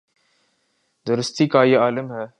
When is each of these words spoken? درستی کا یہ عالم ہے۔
درستی 1.07 1.47
کا 1.47 1.63
یہ 1.63 1.77
عالم 1.77 2.11
ہے۔ 2.11 2.25